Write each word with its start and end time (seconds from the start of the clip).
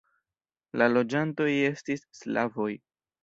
La 0.81 0.87
loĝantoj 0.93 1.47
estis 1.69 2.03
slavoj. 2.21 2.71